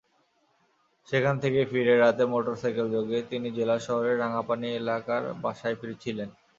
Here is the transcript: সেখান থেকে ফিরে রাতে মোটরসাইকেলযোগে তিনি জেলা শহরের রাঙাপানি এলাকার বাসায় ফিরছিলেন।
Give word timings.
সেখান 1.07 1.35
থেকে 1.43 1.59
ফিরে 1.71 1.93
রাতে 1.95 2.23
মোটরসাইকেলযোগে 2.31 3.19
তিনি 3.31 3.47
জেলা 3.57 3.77
শহরের 3.87 4.19
রাঙাপানি 4.19 4.67
এলাকার 4.79 5.23
বাসায় 5.43 5.77
ফিরছিলেন। 5.79 6.29